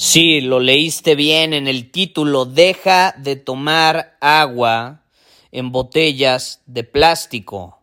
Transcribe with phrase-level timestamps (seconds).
[0.00, 2.44] Sí, lo leíste bien en el título.
[2.44, 5.02] Deja de tomar agua
[5.50, 7.80] en botellas de plástico.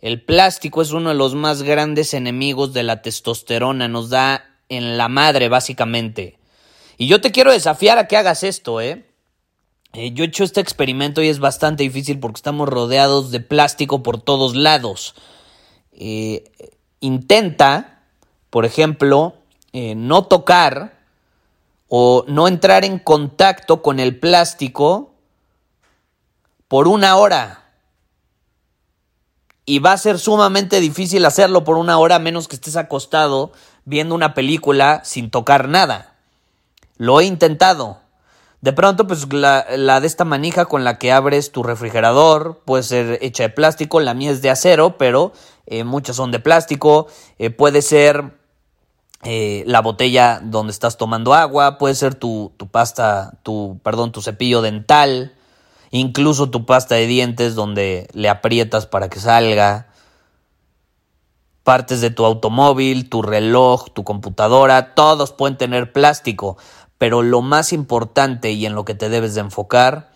[0.00, 3.88] El plástico es uno de los más grandes enemigos de la testosterona.
[3.88, 6.38] Nos da en la madre, básicamente.
[6.98, 9.04] Y yo te quiero desafiar a que hagas esto, ¿eh?
[9.92, 10.12] ¿eh?
[10.12, 14.20] yo he hecho este experimento y es bastante difícil porque estamos rodeados de plástico por
[14.20, 15.16] todos lados.
[15.90, 16.44] Eh,
[17.00, 18.04] intenta,
[18.50, 19.34] por ejemplo,
[19.72, 20.95] eh, no tocar
[21.88, 25.14] o no entrar en contacto con el plástico
[26.68, 27.64] por una hora.
[29.64, 33.52] Y va a ser sumamente difícil hacerlo por una hora menos que estés acostado
[33.84, 36.14] viendo una película sin tocar nada.
[36.96, 38.00] Lo he intentado.
[38.60, 43.18] De pronto, pues la, de esta manija con la que abres tu refrigerador puede ser
[43.22, 45.32] hecha de plástico, la mía es de acero, pero
[45.66, 47.06] eh, muchas son de plástico.
[47.38, 48.32] Eh, puede ser
[49.28, 54.22] eh, la botella donde estás tomando agua, puede ser tu, tu pasta, tu, perdón, tu
[54.22, 55.34] cepillo dental,
[55.90, 59.88] incluso tu pasta de dientes donde le aprietas para que salga,
[61.64, 66.56] partes de tu automóvil, tu reloj, tu computadora, todos pueden tener plástico,
[66.96, 70.12] pero lo más importante y en lo que te debes de enfocar,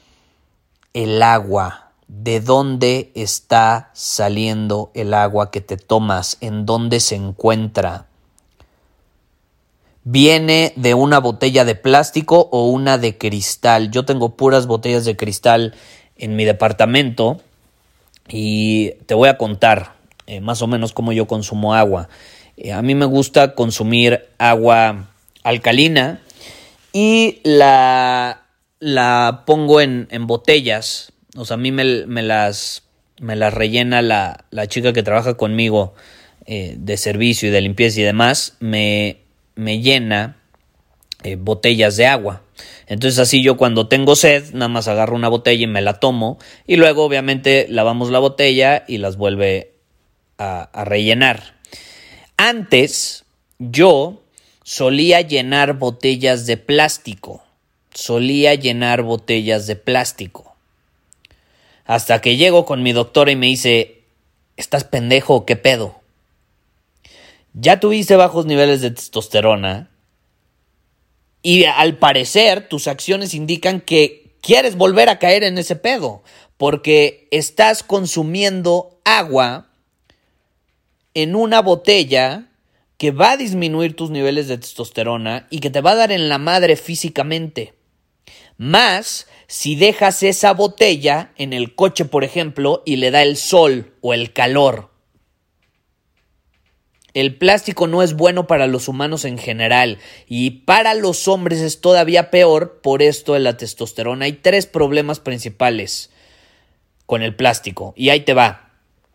[0.92, 1.90] el agua.
[2.06, 6.36] ¿De dónde está saliendo el agua que te tomas?
[6.40, 8.06] ¿En dónde se encuentra?
[10.04, 13.90] Viene de una botella de plástico o una de cristal.
[13.90, 15.74] Yo tengo puras botellas de cristal
[16.16, 17.40] en mi departamento
[18.28, 19.94] y te voy a contar
[20.26, 22.08] eh, más o menos cómo yo consumo agua.
[22.56, 25.08] Eh, a mí me gusta consumir agua
[25.42, 26.20] alcalina
[26.92, 28.42] y la,
[28.78, 31.12] la pongo en, en botellas.
[31.36, 31.84] O sea, a mí me,
[32.22, 32.82] las,
[33.20, 35.94] me las rellena la, la, chica que trabaja conmigo
[36.46, 38.56] eh, de servicio y de limpieza y demás.
[38.60, 39.19] Me,
[39.60, 40.36] me llena
[41.22, 42.42] eh, botellas de agua.
[42.86, 46.38] Entonces así yo cuando tengo sed, nada más agarro una botella y me la tomo
[46.66, 49.74] y luego obviamente lavamos la botella y las vuelve
[50.38, 51.54] a, a rellenar.
[52.36, 53.24] Antes
[53.58, 54.22] yo
[54.64, 57.44] solía llenar botellas de plástico,
[57.92, 60.56] solía llenar botellas de plástico.
[61.84, 64.04] Hasta que llego con mi doctora y me dice,
[64.56, 65.99] ¿estás pendejo qué pedo?
[67.52, 69.90] Ya tuviste bajos niveles de testosterona
[71.42, 76.22] y al parecer tus acciones indican que quieres volver a caer en ese pedo
[76.56, 79.70] porque estás consumiendo agua
[81.14, 82.50] en una botella
[82.98, 86.28] que va a disminuir tus niveles de testosterona y que te va a dar en
[86.28, 87.74] la madre físicamente.
[88.58, 93.94] Más si dejas esa botella en el coche, por ejemplo, y le da el sol
[94.02, 94.89] o el calor.
[97.12, 99.98] El plástico no es bueno para los humanos en general
[100.28, 104.26] y para los hombres es todavía peor por esto de la testosterona.
[104.26, 106.10] Hay tres problemas principales
[107.06, 108.70] con el plástico y ahí te va.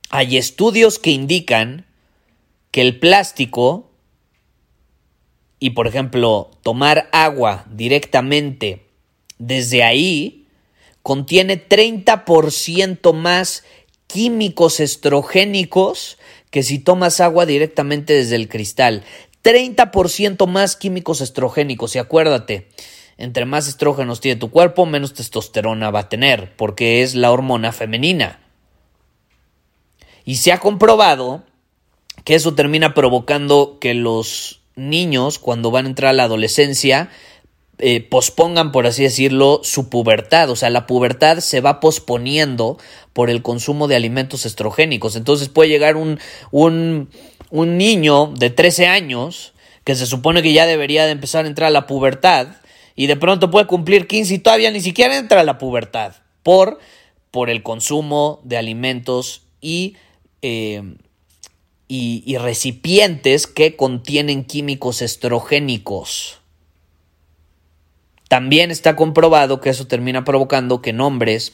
[0.09, 1.85] Hay estudios que indican
[2.72, 3.91] que el plástico
[5.59, 8.86] y por ejemplo tomar agua directamente
[9.38, 10.48] desde ahí
[11.01, 13.63] contiene 30% más
[14.07, 16.18] químicos estrogénicos
[16.50, 19.03] que si tomas agua directamente desde el cristal.
[19.44, 22.69] 30% más químicos estrogénicos y acuérdate,
[23.18, 27.71] entre más estrógenos tiene tu cuerpo, menos testosterona va a tener, porque es la hormona
[27.71, 28.39] femenina.
[30.25, 31.44] Y se ha comprobado
[32.24, 37.09] que eso termina provocando que los niños, cuando van a entrar a la adolescencia,
[37.80, 40.50] eh, pospongan, por así decirlo, su pubertad.
[40.50, 42.77] O sea, la pubertad se va posponiendo
[43.12, 45.16] por el consumo de alimentos estrogénicos.
[45.16, 46.19] Entonces puede llegar un,
[46.51, 47.10] un,
[47.51, 51.72] niño de 13 años que se supone que ya debería de empezar a entrar a
[51.72, 52.48] la pubertad
[52.95, 56.80] y de pronto puede cumplir 15 y todavía ni siquiera entra a la pubertad por,
[57.31, 59.95] por el consumo de alimentos y,
[60.42, 60.81] eh,
[61.88, 66.39] y, y recipientes que contienen químicos estrogénicos.
[68.27, 71.54] También está comprobado que eso termina provocando que en hombres,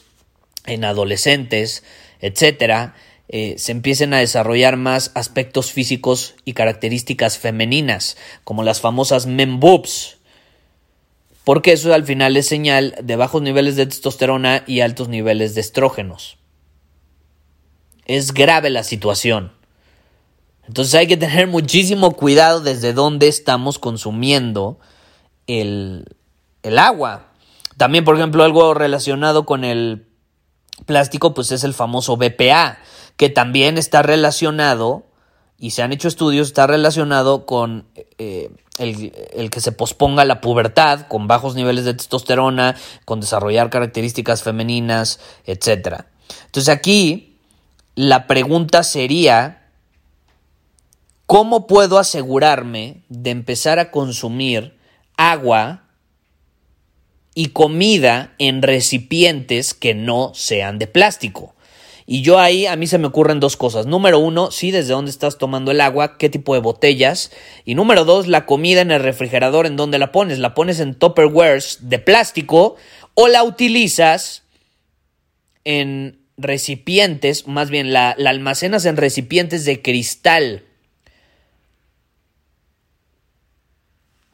[0.65, 1.83] en adolescentes,
[2.19, 2.95] etcétera,
[3.27, 9.59] eh, se empiecen a desarrollar más aspectos físicos y características femeninas, como las famosas men
[9.59, 10.18] boobs,
[11.44, 15.62] porque eso al final es señal de bajos niveles de testosterona y altos niveles de
[15.62, 16.38] estrógenos.
[18.06, 19.53] Es grave la situación.
[20.68, 24.79] Entonces hay que tener muchísimo cuidado desde dónde estamos consumiendo
[25.47, 26.06] el,
[26.63, 27.27] el agua.
[27.77, 30.07] También, por ejemplo, algo relacionado con el
[30.85, 32.77] plástico, pues es el famoso BPA,
[33.17, 35.05] que también está relacionado,
[35.57, 37.85] y se han hecho estudios, está relacionado con
[38.17, 38.49] eh,
[38.79, 42.75] el, que se posponga la pubertad, con bajos niveles de testosterona,
[43.05, 46.05] con desarrollar características femeninas, etc.
[46.45, 47.37] Entonces aquí
[47.93, 49.69] la pregunta sería,
[51.27, 54.79] ¿cómo puedo asegurarme de empezar a consumir
[55.15, 55.83] agua
[57.33, 61.56] y comida en recipientes que no sean de plástico.
[62.06, 63.86] Y yo ahí a mí se me ocurren dos cosas.
[63.86, 67.31] Número uno, sí, desde dónde estás tomando el agua, qué tipo de botellas.
[67.63, 70.39] Y número dos, la comida en el refrigerador, en dónde la pones.
[70.39, 72.75] La pones en Tupperwares de plástico
[73.13, 74.44] o la utilizas
[75.63, 80.66] en recipientes, más bien la, la almacenas en recipientes de cristal.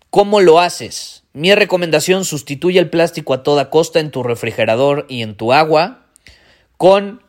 [0.10, 1.24] ¿Cómo lo haces?
[1.38, 6.08] Mi recomendación, sustituye el plástico a toda costa en tu refrigerador y en tu agua
[6.78, 7.22] con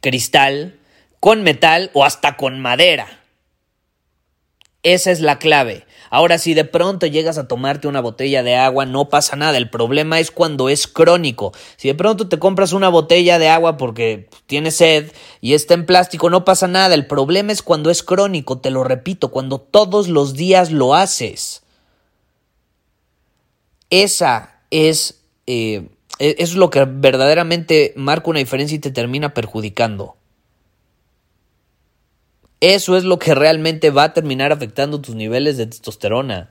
[0.00, 0.80] cristal,
[1.20, 3.06] con metal o hasta con madera.
[4.82, 5.86] Esa es la clave.
[6.10, 9.58] Ahora, si de pronto llegas a tomarte una botella de agua, no pasa nada.
[9.58, 11.52] El problema es cuando es crónico.
[11.76, 15.86] Si de pronto te compras una botella de agua porque tienes sed y está en
[15.86, 16.96] plástico, no pasa nada.
[16.96, 21.62] El problema es cuando es crónico, te lo repito, cuando todos los días lo haces.
[23.90, 25.88] Esa es, eh,
[26.18, 30.16] e-, es lo que verdaderamente marca una diferencia y te termina perjudicando.
[32.60, 36.50] Eso es lo que realmente va a terminar afectando tus niveles de testosterona.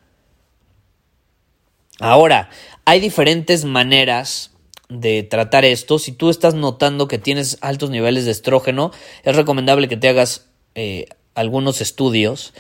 [2.00, 2.50] Ahora,
[2.84, 4.52] hay diferentes maneras
[4.90, 5.98] de tratar esto.
[5.98, 8.92] Si tú estás notando que tienes altos niveles de estrógeno,
[9.24, 12.54] es recomendable que te hagas eh, algunos estudios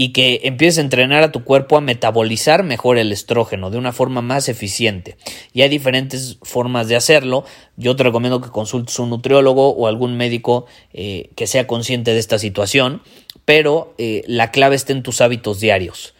[0.00, 3.90] y que empieces a entrenar a tu cuerpo a metabolizar mejor el estrógeno de una
[3.92, 5.16] forma más eficiente.
[5.52, 7.44] Y hay diferentes formas de hacerlo.
[7.76, 12.20] Yo te recomiendo que consultes un nutriólogo o algún médico eh, que sea consciente de
[12.20, 13.02] esta situación,
[13.44, 16.14] pero eh, la clave está en tus hábitos diarios.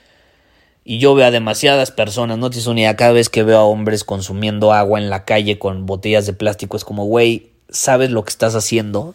[0.84, 4.02] Y yo veo a demasiadas personas, no tienes unidad, cada vez que veo a hombres
[4.02, 8.30] consumiendo agua en la calle con botellas de plástico, es como, güey, ¿sabes lo que
[8.30, 9.14] estás haciendo?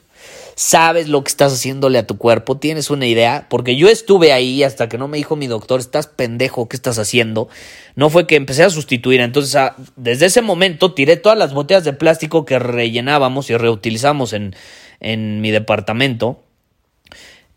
[0.56, 4.64] Sabes lo que estás haciéndole a tu cuerpo, tienes una idea, porque yo estuve ahí
[4.64, 7.50] hasta que no me dijo mi doctor, estás pendejo, ¿qué estás haciendo?
[7.96, 11.84] No fue que empecé a sustituir, entonces ah, desde ese momento tiré todas las botellas
[11.84, 14.56] de plástico que rellenábamos y reutilizamos en,
[15.00, 16.43] en mi departamento.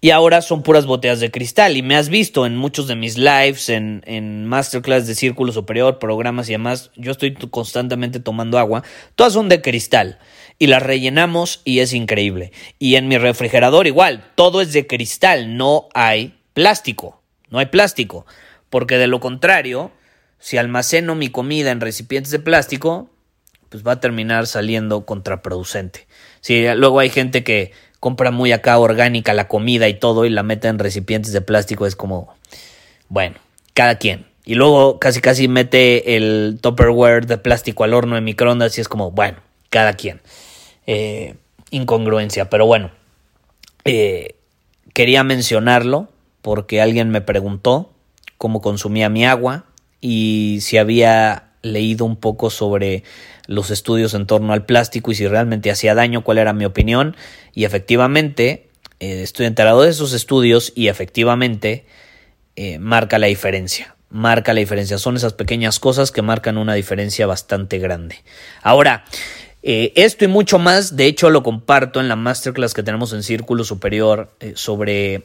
[0.07, 1.77] Y ahora son puras botellas de cristal.
[1.77, 5.99] Y me has visto en muchos de mis lives, en, en masterclass de círculo superior,
[5.99, 6.93] programas y demás.
[6.95, 8.85] Yo estoy constantemente tomando agua.
[9.17, 10.21] Todas son de cristal
[10.61, 12.53] y las rellenamos y es increíble.
[12.79, 17.21] Y en mi refrigerador igual, todo es de cristal, no hay plástico,
[17.51, 18.27] no hay plástico,
[18.71, 19.91] porque de lo contrario,
[20.39, 23.11] si almaceno mi comida en recipientes de plástico,
[23.71, 26.07] pues va a terminar saliendo contraproducente.
[26.41, 27.73] Si luego hay gente que
[28.07, 31.87] compra muy acá orgánica la comida y todo y la mete en recipientes de plástico,
[31.87, 32.33] es como,
[33.09, 33.35] bueno,
[33.75, 34.27] cada quien.
[34.45, 38.89] Y luego casi casi mete el Tupperware de plástico al horno de microondas y es
[38.89, 39.39] como, bueno,
[39.71, 40.21] cada quien.
[40.87, 41.35] Eh,
[41.73, 42.93] incongruencia, pero bueno,
[43.85, 44.37] eh,
[44.95, 46.07] quería mencionarlo
[46.43, 47.91] porque alguien me preguntó
[48.39, 49.65] cómo consumía mi agua
[50.01, 53.05] y si había leído un poco sobre
[53.47, 57.17] los estudios en torno al plástico y si realmente hacía daño, cuál era mi opinión.
[57.55, 58.69] Y efectivamente,
[59.01, 61.85] eh, estoy enterado de esos estudios y efectivamente
[62.81, 63.97] marca la diferencia.
[64.09, 64.97] Marca la diferencia.
[64.97, 68.23] Son esas pequeñas cosas que marcan una diferencia bastante grande.
[68.63, 69.05] Ahora,
[69.69, 73.25] eh, esto y mucho más, de hecho, lo comparto en la masterclass que tenemos en
[73.25, 75.25] Círculo Superior eh, sobre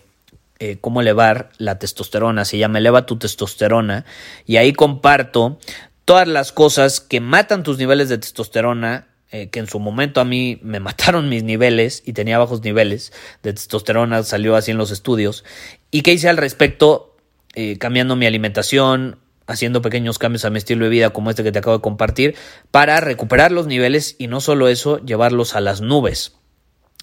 [0.58, 2.44] eh, cómo elevar la testosterona.
[2.44, 4.04] Se llama Eleva tu testosterona.
[4.48, 5.60] Y ahí comparto
[6.06, 9.08] todas las cosas que matan tus niveles de testosterona
[9.50, 13.54] que en su momento a mí me mataron mis niveles y tenía bajos niveles de
[13.54, 15.46] testosterona, salió así en los estudios,
[15.90, 17.16] y qué hice al respecto,
[17.80, 19.20] cambiando mi alimentación,
[19.52, 22.36] haciendo pequeños cambios a mi estilo de vida como este que te acabo de compartir
[22.72, 26.34] para recuperar los niveles y no solo eso, llevarlos a las nubes.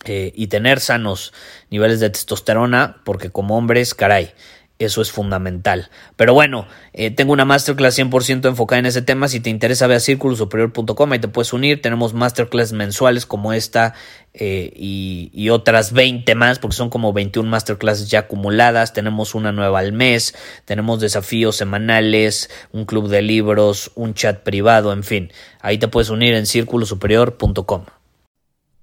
[0.04, 1.32] Eh, y tener sanos
[1.70, 4.32] niveles de testosterona, porque como hombres, caray,
[4.78, 5.90] eso es fundamental.
[6.16, 9.26] Pero bueno, eh, tengo una masterclass 100% enfocada en ese tema.
[9.26, 11.82] Si te interesa, ve a círculosuperior.com y te puedes unir.
[11.82, 13.94] Tenemos masterclass mensuales como esta
[14.35, 18.92] eh, y, y, otras 20 más, porque son como 21 masterclasses ya acumuladas.
[18.92, 20.37] Tenemos una nueva al mes.
[20.64, 25.32] Tenemos desafíos semanales, un club de libros, un chat privado, en fin.
[25.61, 27.85] Ahí te puedes unir en círculosuperior.com.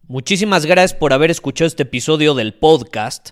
[0.08, 3.32] Muchísimas gracias por haber escuchado este episodio del podcast.